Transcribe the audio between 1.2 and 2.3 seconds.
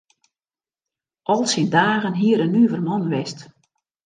Al syn dagen